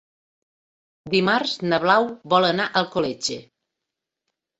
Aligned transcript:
Dimarts 1.13 1.53
na 1.73 1.79
Blau 1.83 2.07
vol 2.33 2.47
anar 2.47 2.65
a 2.71 2.81
Alcoletge. 2.81 3.39